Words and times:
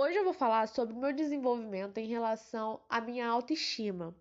Hoje 0.00 0.16
eu 0.16 0.22
vou 0.22 0.32
falar 0.32 0.68
sobre 0.68 0.94
o 0.94 0.96
meu 0.96 1.12
desenvolvimento 1.12 1.98
em 1.98 2.06
relação 2.06 2.80
à 2.88 3.00
minha 3.00 3.26
autoestima. 3.26 4.14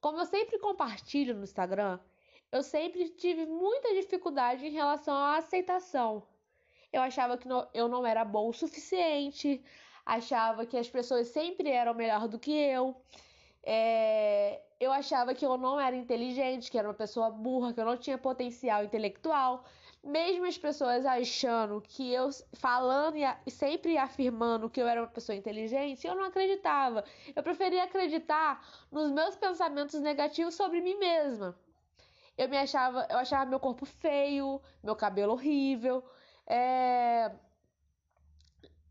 Como 0.00 0.18
eu 0.18 0.26
sempre 0.26 0.58
compartilho 0.58 1.32
no 1.32 1.44
Instagram, 1.44 2.00
eu 2.50 2.60
sempre 2.60 3.10
tive 3.10 3.46
muita 3.46 3.94
dificuldade 3.94 4.66
em 4.66 4.72
relação 4.72 5.14
à 5.14 5.36
aceitação. 5.36 6.24
Eu 6.92 7.02
achava 7.02 7.38
que 7.38 7.46
eu 7.72 7.86
não 7.86 8.04
era 8.04 8.24
bom 8.24 8.48
o 8.48 8.52
suficiente, 8.52 9.62
achava 10.04 10.66
que 10.66 10.76
as 10.76 10.90
pessoas 10.90 11.28
sempre 11.28 11.70
eram 11.70 11.94
melhor 11.94 12.26
do 12.26 12.36
que 12.36 12.50
eu. 12.50 12.96
É, 13.62 14.60
eu 14.80 14.90
achava 14.90 15.36
que 15.36 15.46
eu 15.46 15.56
não 15.56 15.78
era 15.78 15.94
inteligente, 15.94 16.68
que 16.68 16.76
era 16.76 16.88
uma 16.88 16.94
pessoa 16.94 17.30
burra, 17.30 17.72
que 17.72 17.78
eu 17.80 17.84
não 17.84 17.96
tinha 17.96 18.18
potencial 18.18 18.82
intelectual 18.82 19.62
mesmo 20.06 20.46
as 20.46 20.56
pessoas 20.56 21.04
achando 21.04 21.80
que 21.80 22.12
eu 22.12 22.30
falando 22.54 23.16
e 23.44 23.50
sempre 23.50 23.98
afirmando 23.98 24.70
que 24.70 24.80
eu 24.80 24.86
era 24.86 25.00
uma 25.02 25.08
pessoa 25.08 25.36
inteligente, 25.36 26.06
eu 26.06 26.14
não 26.14 26.24
acreditava. 26.24 27.04
Eu 27.34 27.42
preferia 27.42 27.84
acreditar 27.84 28.64
nos 28.90 29.10
meus 29.10 29.36
pensamentos 29.36 30.00
negativos 30.00 30.54
sobre 30.54 30.80
mim 30.80 30.96
mesma. 30.96 31.58
Eu 32.38 32.48
me 32.48 32.56
achava, 32.56 33.06
eu 33.10 33.18
achava 33.18 33.50
meu 33.50 33.58
corpo 33.58 33.84
feio, 33.84 34.60
meu 34.82 34.94
cabelo 34.94 35.32
horrível. 35.32 36.04
É... 36.46 37.32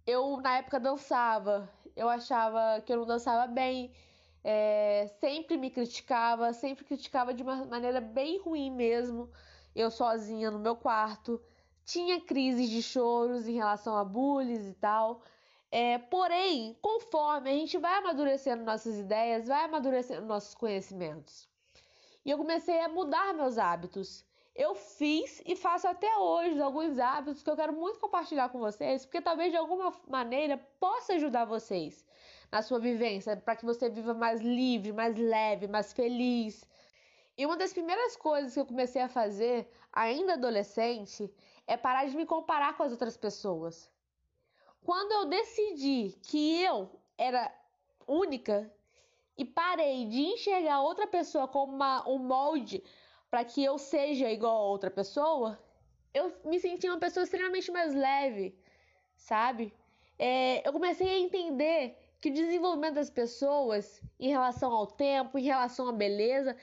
Eu 0.05 0.38
na 0.41 0.58
época 0.58 0.80
dançava, 0.80 1.70
eu 1.96 2.10
achava 2.10 2.82
que 2.82 2.91
eu 2.91 2.98
não 2.98 3.05
dançava 3.05 3.48
bem. 3.48 3.94
É... 4.44 5.08
Sempre 5.20 5.58
me 5.58 5.72
criticava, 5.72 6.52
sempre 6.54 6.84
criticava 6.84 7.34
de 7.34 7.41
uma 7.41 7.66
maneira 7.66 8.02
bem 8.02 8.40
ruim 8.40 8.70
mesmo 8.70 9.32
eu 9.76 9.92
sozinha 9.92 10.50
no 10.50 10.60
meu 10.60 10.76
quarto, 10.76 11.42
tinha 11.84 12.22
crises 12.22 12.70
de 12.70 12.82
choros 12.82 13.48
em 13.48 13.54
relação 13.54 13.96
a 13.98 14.04
bullies 14.04 14.66
e 14.68 14.74
tal. 14.74 15.22
É, 15.72 15.98
porém, 15.98 16.78
conforme 16.82 17.50
a 17.50 17.54
gente 17.54 17.78
vai 17.78 17.98
amadurecendo 17.98 18.64
nossas 18.64 18.98
ideias, 18.98 19.48
vai 19.48 19.66
amadurecendo 19.66 20.26
nossos 20.26 20.55
conhecimentos. 20.55 21.49
E 22.24 22.32
eu 22.32 22.38
comecei 22.38 22.80
a 22.80 22.90
mudar 22.90 23.34
meus 23.34 23.58
hábitos. 23.58 24.26
Eu 24.55 24.74
fiz 24.74 25.44
e 25.46 25.54
faço 25.55 25.86
até 25.86 26.18
hoje 26.18 26.62
alguns 26.62 26.98
hábitos 26.98 27.44
que 27.44 27.49
eu 27.49 27.58
quero 27.58 27.74
muito 27.74 27.99
compartilhar 27.99 28.48
com 28.49 28.60
vocês, 28.60 29.05
porque 29.05 29.21
talvez 29.21 29.52
de 29.52 29.58
alguma 29.58 29.94
maneira 30.08 30.58
possa 30.80 31.14
ajudar 31.14 31.44
vocês 31.44 32.05
na 32.49 32.62
sua 32.62 32.80
vivência, 32.80 33.36
para 33.36 33.58
que 33.58 33.66
você 33.66 33.90
viva 33.90 34.14
mais 34.14 34.40
livre, 34.40 34.94
mais 34.94 35.18
leve, 35.18 35.68
mais 35.68 35.92
feliz, 35.92 36.66
e 37.38 37.46
uma 37.46 37.58
das 37.58 37.74
primeiras 37.74 38.16
coisas 38.16 38.54
que 38.54 38.60
eu 38.60 38.66
comecei 38.66 39.02
a 39.02 39.10
fazer, 39.10 39.70
ainda 39.91 40.34
adolescente, 40.34 41.30
é 41.68 41.76
parar 41.76 42.05
de 42.05 42.16
me 42.16 42.26
comparar 42.26 42.77
com 42.77 42.84
as 42.84 42.92
outras 42.92 43.18
pessoas. 43.18 43.92
Quando 44.84 45.12
eu 45.12 45.26
decidi 45.26 46.16
que 46.24 46.62
eu 46.62 46.90
era 47.18 47.52
única 48.08 48.72
e 49.38 49.44
parei 49.44 50.05
de 50.05 50.22
enxergar 50.22 50.82
outra 50.82 51.08
pessoa 51.08 51.48
como 51.48 51.74
uma, 51.74 52.08
um 52.08 52.20
molde 52.20 52.84
para 53.30 53.44
que 53.44 53.64
eu 53.64 53.77
seja 53.77 54.32
igual 54.32 54.55
a 54.55 54.70
outra 54.70 54.90
pessoa, 54.90 55.60
eu 56.14 56.34
me 56.46 56.60
senti 56.60 56.88
uma 56.88 56.99
pessoa 56.99 57.24
extremamente 57.24 57.70
mais 57.72 57.94
leve, 57.94 58.58
sabe? 59.16 59.74
É, 60.18 60.66
eu 60.66 60.72
comecei 60.72 61.10
a 61.10 61.20
entender 61.20 61.98
que 62.22 62.30
o 62.30 62.34
desenvolvimento 62.34 62.96
das 62.96 63.10
pessoas 63.10 64.02
em 64.20 64.30
relação 64.30 64.72
ao 64.72 64.88
tempo, 64.88 65.38
em 65.38 65.44
relação 65.44 65.90
à 65.90 65.92
beleza, 65.92 66.56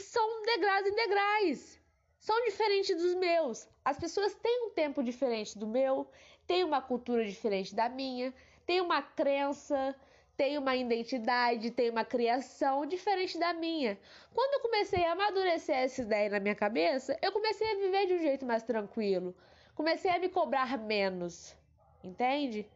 são 0.00 0.42
degraus 0.42 0.86
em 0.86 0.94
degraus. 0.94 1.78
São 2.18 2.44
diferentes 2.44 2.96
dos 2.96 3.14
meus. 3.14 3.68
As 3.84 3.98
pessoas 3.98 4.34
têm 4.34 4.66
um 4.66 4.70
tempo 4.70 5.02
diferente 5.02 5.58
do 5.58 5.66
meu, 5.66 6.08
têm 6.46 6.64
uma 6.64 6.80
cultura 6.80 7.24
diferente 7.24 7.74
da 7.74 7.88
minha, 7.88 8.32
têm 8.64 8.80
uma 8.80 9.02
crença, 9.02 9.94
têm 10.36 10.58
uma 10.58 10.74
identidade, 10.74 11.70
têm 11.70 11.90
uma 11.90 12.04
criação 12.04 12.86
diferente 12.86 13.38
da 13.38 13.52
minha. 13.52 13.98
Quando 14.32 14.54
eu 14.54 14.60
comecei 14.60 15.04
a 15.04 15.12
amadurecer 15.12 15.76
essa 15.76 16.02
ideia 16.02 16.30
na 16.30 16.40
minha 16.40 16.54
cabeça, 16.54 17.18
eu 17.22 17.30
comecei 17.30 17.70
a 17.70 17.74
viver 17.76 18.06
de 18.06 18.14
um 18.14 18.18
jeito 18.18 18.46
mais 18.46 18.62
tranquilo. 18.62 19.34
Comecei 19.74 20.10
a 20.10 20.18
me 20.18 20.28
cobrar 20.28 20.78
menos. 20.78 21.54
Entende? 22.02 22.66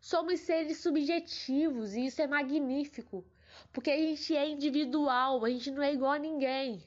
Somos 0.00 0.40
seres 0.40 0.78
subjetivos 0.78 1.94
e 1.94 2.06
isso 2.06 2.22
é 2.22 2.26
magnífico. 2.26 3.24
Porque 3.72 3.90
a 3.90 3.96
gente 3.96 4.36
é 4.36 4.48
individual, 4.48 5.44
a 5.44 5.50
gente 5.50 5.70
não 5.70 5.82
é 5.82 5.92
igual 5.92 6.12
a 6.12 6.18
ninguém. 6.18 6.82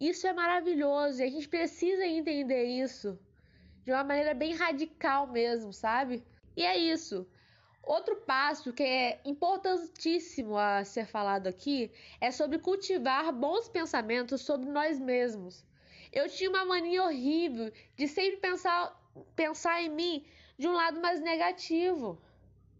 Isso 0.00 0.26
é 0.26 0.32
maravilhoso 0.32 1.20
e 1.20 1.24
a 1.24 1.30
gente 1.30 1.48
precisa 1.48 2.04
entender 2.04 2.64
isso 2.64 3.18
de 3.84 3.92
uma 3.92 4.02
maneira 4.02 4.34
bem 4.34 4.54
radical 4.54 5.26
mesmo, 5.26 5.72
sabe? 5.72 6.24
E 6.56 6.62
é 6.64 6.76
isso. 6.76 7.26
Outro 7.82 8.16
passo 8.16 8.72
que 8.72 8.82
é 8.82 9.20
importantíssimo 9.24 10.56
a 10.56 10.84
ser 10.84 11.06
falado 11.06 11.46
aqui 11.46 11.92
é 12.20 12.30
sobre 12.30 12.58
cultivar 12.58 13.30
bons 13.32 13.68
pensamentos 13.68 14.40
sobre 14.40 14.70
nós 14.70 14.98
mesmos. 14.98 15.64
Eu 16.10 16.28
tinha 16.28 16.48
uma 16.48 16.64
mania 16.64 17.04
horrível 17.04 17.70
de 17.96 18.08
sempre 18.08 18.38
pensar, 18.38 18.98
pensar 19.36 19.82
em 19.82 19.90
mim 19.90 20.26
de 20.58 20.66
um 20.66 20.72
lado 20.72 21.00
mais 21.00 21.20
negativo. 21.20 22.18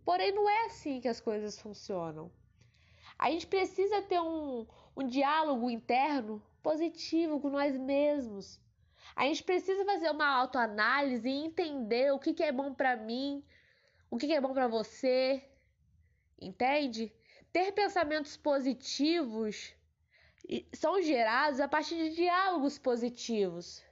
Porém, 0.05 0.33
não 0.33 0.49
é 0.49 0.67
assim 0.67 1.01
que 1.01 1.09
as 1.09 1.21
coisas 1.21 1.59
funcionam. 1.59 2.31
A 3.19 3.31
gente 3.31 3.47
precisa 3.47 4.03
ter 4.03 4.21
um, 4.21 4.67
um 4.97 5.07
diálogo 5.07 5.71
interno 5.71 6.43
positivo 6.63 7.41
com 7.41 7.51
nós 7.51 7.77
mesmos. 7.77 8.61
A 9.15 9.25
gente 9.25 9.43
precisa 9.43 9.85
fazer 9.85 10.11
uma 10.11 10.27
autoanálise 10.27 11.29
e 11.29 11.45
entender 11.45 12.13
o 12.13 12.19
que, 12.19 12.33
que 12.35 12.43
é 12.43 12.51
bom 12.51 12.75
para 12.75 12.97
mim, 12.97 13.45
o 14.11 14.17
que, 14.17 14.27
que 14.27 14.33
é 14.33 14.41
bom 14.41 14.53
para 14.53 14.67
você. 14.67 15.43
Entende? 16.41 17.13
Ter 17.53 17.73
pensamentos 17.73 18.37
positivos 18.37 19.75
são 20.73 21.01
gerados 21.01 21.61
a 21.61 21.69
partir 21.69 21.97
de 21.97 22.17
diálogos 22.17 22.79
positivos. 22.79 23.83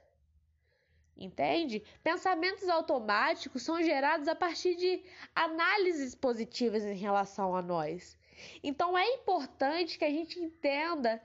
Entende? 1.15 1.83
Pensamentos 2.03 2.67
automáticos 2.67 3.61
são 3.63 3.81
gerados 3.81 4.27
a 4.27 4.35
partir 4.35 4.75
de 4.75 5.03
análises 5.35 6.15
positivas 6.15 6.83
em 6.83 6.95
relação 6.95 7.55
a 7.55 7.61
nós. 7.61 8.17
Então 8.63 8.97
é 8.97 9.07
importante 9.15 9.97
que 9.97 10.05
a 10.05 10.09
gente 10.09 10.39
entenda 10.39 11.21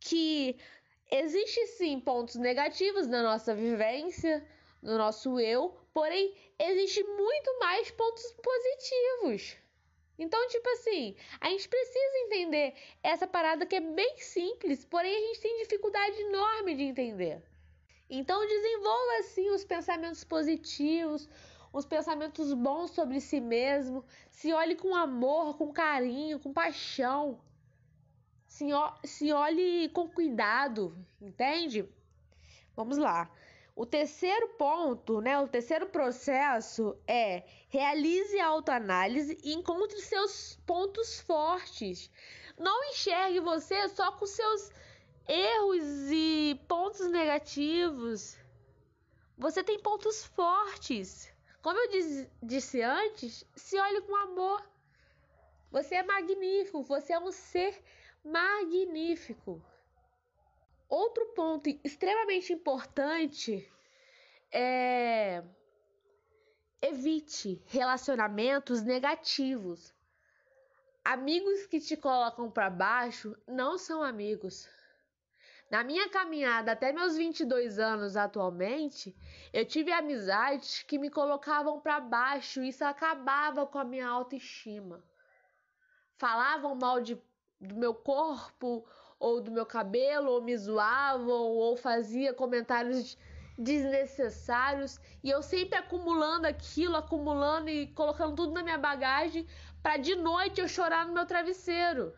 que 0.00 0.56
existe 1.10 1.66
sim 1.68 2.00
pontos 2.00 2.36
negativos 2.36 3.06
na 3.06 3.22
nossa 3.22 3.54
vivência, 3.54 4.46
no 4.82 4.96
nosso 4.96 5.40
eu, 5.40 5.76
porém 5.92 6.34
existe 6.58 7.02
muito 7.02 7.58
mais 7.58 7.90
pontos 7.90 8.32
positivos. 8.42 9.56
Então, 10.18 10.48
tipo 10.48 10.68
assim, 10.70 11.14
a 11.40 11.48
gente 11.48 11.68
precisa 11.68 12.18
entender 12.24 12.74
essa 13.02 13.26
parada 13.26 13.64
que 13.64 13.76
é 13.76 13.80
bem 13.80 14.16
simples, 14.18 14.84
porém 14.84 15.14
a 15.14 15.20
gente 15.20 15.40
tem 15.40 15.62
dificuldade 15.62 16.20
enorme 16.22 16.74
de 16.74 16.82
entender. 16.82 17.42
Então, 18.10 18.44
desenvolva 18.46 19.18
assim 19.20 19.48
os 19.50 19.64
pensamentos 19.64 20.24
positivos, 20.24 21.28
os 21.78 21.86
pensamentos 21.86 22.52
bons 22.52 22.90
sobre 22.90 23.20
si 23.20 23.40
mesmo, 23.40 24.04
se 24.30 24.52
olhe 24.52 24.74
com 24.74 24.94
amor, 24.94 25.56
com 25.56 25.72
carinho, 25.72 26.40
com 26.40 26.52
paixão. 26.52 27.40
Se, 28.46 28.66
se 29.04 29.32
olhe 29.32 29.88
com 29.90 30.08
cuidado, 30.08 30.96
entende? 31.20 31.88
Vamos 32.74 32.98
lá. 32.98 33.30
O 33.76 33.86
terceiro 33.86 34.48
ponto, 34.58 35.20
né, 35.20 35.38
o 35.38 35.46
terceiro 35.46 35.86
processo 35.86 36.96
é 37.06 37.44
realize 37.68 38.38
a 38.40 38.46
autoanálise 38.46 39.38
e 39.44 39.54
encontre 39.54 40.00
seus 40.00 40.58
pontos 40.66 41.20
fortes. 41.20 42.10
Não 42.58 42.90
enxergue 42.90 43.38
você 43.38 43.88
só 43.88 44.10
com 44.10 44.26
seus 44.26 44.72
erros 45.28 46.10
e 46.10 46.60
pontos 46.66 47.08
negativos. 47.08 48.36
Você 49.36 49.62
tem 49.62 49.78
pontos 49.78 50.24
fortes. 50.24 51.32
Como 51.62 51.78
eu 51.78 52.26
disse 52.42 52.82
antes, 52.82 53.44
se 53.56 53.78
olhe 53.78 54.00
com 54.02 54.14
amor. 54.16 54.62
Você 55.70 55.96
é 55.96 56.02
magnífico, 56.02 56.82
você 56.82 57.12
é 57.12 57.18
um 57.18 57.30
ser 57.30 57.82
magnífico. 58.24 59.62
Outro 60.88 61.26
ponto 61.34 61.68
extremamente 61.84 62.52
importante 62.52 63.70
é 64.50 65.42
evite 66.80 67.60
relacionamentos 67.66 68.82
negativos. 68.82 69.92
Amigos 71.04 71.66
que 71.66 71.80
te 71.80 71.96
colocam 71.96 72.50
para 72.50 72.70
baixo 72.70 73.36
não 73.46 73.76
são 73.76 74.02
amigos. 74.02 74.68
Na 75.70 75.84
minha 75.84 76.08
caminhada 76.08 76.72
até 76.72 76.92
meus 76.92 77.16
22 77.16 77.78
anos 77.78 78.16
atualmente, 78.16 79.14
eu 79.52 79.66
tive 79.66 79.92
amizades 79.92 80.82
que 80.82 80.98
me 80.98 81.10
colocavam 81.10 81.78
para 81.78 82.00
baixo 82.00 82.62
e 82.62 82.70
isso 82.70 82.84
acabava 82.84 83.66
com 83.66 83.78
a 83.78 83.84
minha 83.84 84.08
autoestima. 84.08 85.04
Falavam 86.16 86.74
mal 86.74 87.00
de, 87.00 87.20
do 87.60 87.76
meu 87.76 87.94
corpo 87.94 88.86
ou 89.20 89.42
do 89.42 89.50
meu 89.50 89.66
cabelo, 89.66 90.30
ou 90.30 90.42
me 90.42 90.56
zoavam, 90.56 91.28
ou 91.28 91.76
fazia 91.76 92.32
comentários 92.32 93.18
desnecessários 93.58 95.00
e 95.22 95.28
eu 95.28 95.42
sempre 95.42 95.76
acumulando 95.76 96.46
aquilo, 96.46 96.96
acumulando 96.96 97.68
e 97.68 97.88
colocando 97.88 98.36
tudo 98.36 98.52
na 98.52 98.62
minha 98.62 98.78
bagagem 98.78 99.46
para 99.82 99.96
de 99.96 100.14
noite 100.14 100.60
eu 100.60 100.68
chorar 100.68 101.06
no 101.06 101.12
meu 101.12 101.26
travesseiro. 101.26 102.14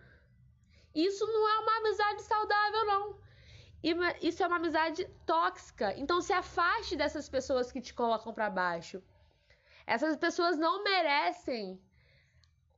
Isso 0.94 1.24
não 1.26 1.48
é 1.48 1.58
uma 1.60 1.76
amizade 1.78 2.22
saudável. 2.22 2.39
Isso 3.82 4.42
é 4.42 4.46
uma 4.46 4.56
amizade 4.56 5.04
tóxica. 5.24 5.94
Então 5.96 6.20
se 6.20 6.32
afaste 6.32 6.96
dessas 6.96 7.28
pessoas 7.28 7.72
que 7.72 7.80
te 7.80 7.94
colocam 7.94 8.32
para 8.32 8.50
baixo. 8.50 9.02
Essas 9.86 10.16
pessoas 10.16 10.58
não 10.58 10.84
merecem 10.84 11.80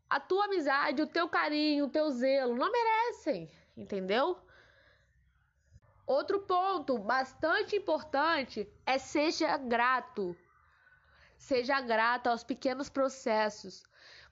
a 0.09 0.21
tua 0.21 0.45
amizade, 0.45 1.03
o 1.03 1.07
teu 1.07 1.29
carinho, 1.29 1.87
o 1.87 1.91
teu 1.91 2.11
zelo. 2.11 2.55
Não 2.55 2.71
merecem, 2.71 3.51
entendeu? 3.77 4.39
Outro 6.07 6.41
ponto 6.41 6.99
bastante 6.99 7.77
importante 7.77 8.71
é 8.87 8.99
seja 8.99 9.57
grato. 9.57 10.37
Seja 11.37 11.81
grato 11.81 12.29
aos 12.29 12.45
pequenos 12.45 12.89
processos. 12.89 13.85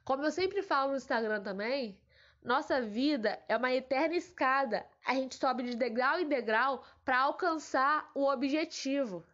Como 0.05 0.25
eu 0.25 0.31
sempre 0.31 0.63
falo 0.63 0.91
no 0.91 0.97
Instagram 0.97 1.43
também, 1.43 1.99
nossa 2.43 2.81
vida 2.81 3.39
é 3.49 3.57
uma 3.57 3.73
eterna 3.73 4.15
escada. 4.17 4.87
A 5.05 5.15
gente 5.15 5.37
sobe 5.37 5.63
de 5.63 5.77
degrau 5.77 6.19
em 6.19 6.29
degrau 6.29 6.83
para 7.05 7.19
alcançar 7.19 8.11
o 8.15 8.25
objetivo. 8.27 9.25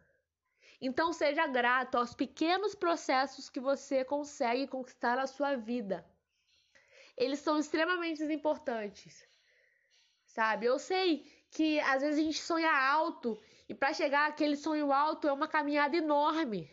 Então 0.81 1.13
seja 1.13 1.47
grato 1.47 1.97
aos 1.97 2.13
pequenos 2.13 2.75
processos 2.75 3.49
que 3.49 3.59
você 3.59 4.03
consegue 4.03 4.67
conquistar 4.67 5.15
na 5.15 5.25
sua 5.25 5.55
vida. 5.55 6.05
Eles 7.15 7.39
são 7.39 7.57
extremamente 7.57 8.23
importantes. 8.23 9.25
Sabe? 10.25 10.65
Eu 10.65 10.77
sei 10.77 11.25
que 11.49 11.79
às 11.79 12.01
vezes 12.01 12.19
a 12.19 12.23
gente 12.23 12.41
sonha 12.41 12.71
alto 12.71 13.41
e 13.69 13.73
para 13.73 13.93
chegar 13.93 14.27
àquele 14.27 14.55
sonho 14.55 14.91
alto 14.91 15.27
é 15.27 15.33
uma 15.33 15.47
caminhada 15.47 15.95
enorme. 15.95 16.69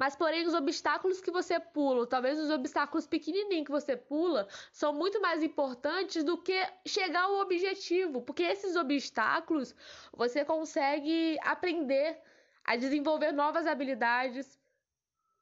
Mas, 0.00 0.16
porém, 0.16 0.46
os 0.46 0.54
obstáculos 0.54 1.20
que 1.20 1.30
você 1.30 1.60
pula, 1.60 2.06
talvez 2.06 2.40
os 2.40 2.48
obstáculos 2.48 3.06
pequenininhos 3.06 3.66
que 3.66 3.70
você 3.70 3.94
pula, 3.94 4.48
são 4.72 4.94
muito 4.94 5.20
mais 5.20 5.42
importantes 5.42 6.24
do 6.24 6.38
que 6.38 6.58
chegar 6.86 7.24
ao 7.24 7.40
objetivo, 7.40 8.22
porque 8.22 8.42
esses 8.42 8.76
obstáculos 8.76 9.74
você 10.10 10.42
consegue 10.42 11.36
aprender 11.42 12.18
a 12.64 12.76
desenvolver 12.76 13.30
novas 13.32 13.66
habilidades, 13.66 14.58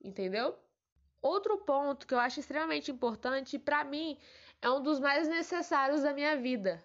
entendeu? 0.02 0.58
Outro 1.22 1.58
ponto 1.58 2.04
que 2.04 2.14
eu 2.14 2.18
acho 2.18 2.40
extremamente 2.40 2.90
importante, 2.90 3.60
para 3.60 3.84
mim, 3.84 4.18
é 4.60 4.68
um 4.68 4.82
dos 4.82 4.98
mais 4.98 5.28
necessários 5.28 6.02
da 6.02 6.12
minha 6.12 6.36
vida. 6.36 6.84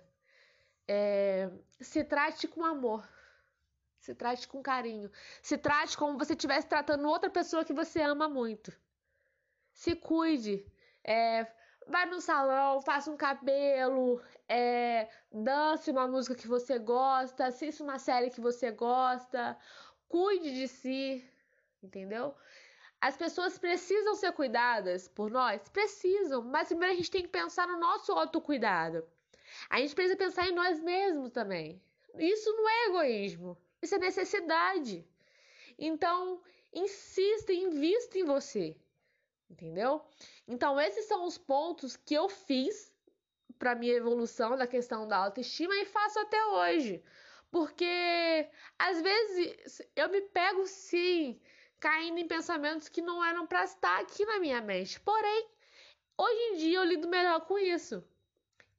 É... 0.88 1.50
Se 1.80 2.04
trate 2.04 2.48
com 2.48 2.64
amor. 2.64 3.04
Se 4.04 4.14
trate 4.14 4.50
com 4.50 4.62
carinho. 4.62 5.10
Se 5.42 5.58
trate 5.58 5.98
como 5.98 6.18
você 6.18 6.34
estivesse 6.34 6.68
tratando 6.68 7.08
outra 7.08 7.30
pessoa 7.30 7.64
que 7.64 7.72
você 7.72 8.02
ama 8.02 8.28
muito. 8.28 8.70
Se 9.72 9.96
cuide. 9.96 10.70
É, 11.06 11.48
vai 11.88 12.06
no 12.08 12.20
salão, 12.20 12.82
faça 12.82 13.10
um 13.10 13.16
cabelo, 13.16 14.22
é, 14.46 15.08
dance 15.32 15.90
uma 15.90 16.06
música 16.06 16.36
que 16.36 16.50
você 16.50 16.78
gosta, 16.78 17.46
assista 17.46 17.82
uma 17.82 17.98
série 17.98 18.30
que 18.30 18.42
você 18.42 18.72
gosta, 18.72 19.58
cuide 20.10 20.54
de 20.54 20.68
si, 20.68 21.26
entendeu? 21.82 22.36
As 23.00 23.16
pessoas 23.16 23.58
precisam 23.58 24.16
ser 24.16 24.34
cuidadas 24.34 25.08
por 25.08 25.32
nós? 25.32 25.62
Precisam, 25.70 26.42
mas 26.42 26.68
primeiro 26.68 26.94
a 26.94 26.98
gente 26.98 27.10
tem 27.12 27.22
que 27.22 27.30
pensar 27.30 27.66
no 27.70 27.80
nosso 27.80 28.12
autocuidado. 28.12 29.08
A 29.70 29.80
gente 29.80 29.96
precisa 29.96 30.18
pensar 30.18 30.46
em 30.50 30.54
nós 30.54 30.78
mesmos 30.82 31.32
também. 31.32 31.82
Isso 32.16 32.52
não 32.52 32.70
é 32.70 32.86
egoísmo. 32.88 33.58
Isso 33.84 33.96
é 33.96 34.00
necessidade. 34.00 35.06
Então, 35.78 36.42
insista, 36.72 37.52
invista 37.52 38.18
em 38.18 38.24
você. 38.24 38.78
Entendeu? 39.50 40.02
Então, 40.48 40.80
esses 40.80 41.06
são 41.06 41.26
os 41.26 41.38
pontos 41.38 41.98
que 41.98 42.14
eu 42.14 42.30
fiz 42.30 42.96
para 43.60 43.76
minha 43.76 43.94
evolução 43.94 44.56
da 44.56 44.66
questão 44.66 45.06
da 45.06 45.18
autoestima 45.18 45.76
e 45.76 45.86
faço 45.86 46.18
até 46.20 46.46
hoje. 46.46 47.04
Porque 47.52 48.50
às 48.80 49.02
vezes 49.02 49.82
eu 49.98 50.08
me 50.10 50.22
pego 50.22 50.66
sim 50.66 51.40
caindo 51.78 52.20
em 52.20 52.28
pensamentos 52.28 52.88
que 52.88 53.02
não 53.02 53.24
eram 53.24 53.46
para 53.46 53.66
estar 53.66 54.00
aqui 54.00 54.26
na 54.26 54.40
minha 54.40 54.62
mente. 54.62 54.98
Porém, 55.02 55.50
hoje 56.18 56.40
em 56.40 56.56
dia 56.56 56.78
eu 56.78 56.86
lido 56.86 57.10
melhor 57.10 57.42
com 57.42 57.60
isso. 57.60 58.02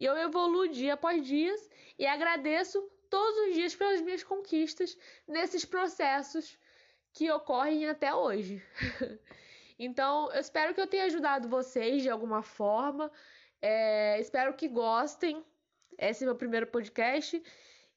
E 0.00 0.06
eu 0.06 0.16
evoluo 0.16 0.66
dia 0.66 0.94
após 0.94 1.24
dia 1.24 1.54
e 1.98 2.06
agradeço 2.06 2.82
todos 3.14 3.46
os 3.46 3.54
dias 3.54 3.76
pelas 3.76 4.00
minhas 4.00 4.24
conquistas 4.24 4.98
nesses 5.24 5.64
processos 5.64 6.58
que 7.12 7.30
ocorrem 7.30 7.88
até 7.88 8.12
hoje. 8.12 8.60
então, 9.78 10.32
eu 10.32 10.40
espero 10.40 10.74
que 10.74 10.80
eu 10.80 10.86
tenha 10.88 11.04
ajudado 11.04 11.48
vocês 11.48 12.02
de 12.02 12.10
alguma 12.10 12.42
forma. 12.42 13.08
É, 13.62 14.18
espero 14.18 14.54
que 14.54 14.66
gostem. 14.66 15.44
Esse 15.96 16.24
é 16.24 16.26
meu 16.26 16.34
primeiro 16.34 16.66
podcast. 16.66 17.40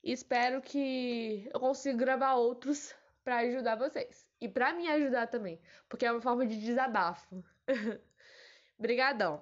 E 0.04 0.12
espero 0.12 0.62
que 0.62 1.50
eu 1.52 1.60
consiga 1.60 1.98
gravar 1.98 2.36
outros 2.36 2.94
para 3.24 3.38
ajudar 3.38 3.75
vocês. 3.75 4.24
E 4.40 4.48
para 4.48 4.72
me 4.72 4.88
ajudar 4.88 5.25
também, 5.25 5.60
porque 5.90 6.06
é 6.06 6.12
uma 6.12 6.22
forma 6.22 6.46
de 6.46 6.60
desabafo. 6.60 7.44
Obrigadão. 8.78 9.36